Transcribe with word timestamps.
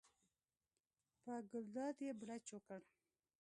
په 1.23 1.33
ګلداد 1.49 1.95
یې 2.05 2.11
بړچ 2.19 2.45
وکړ. 2.51 2.81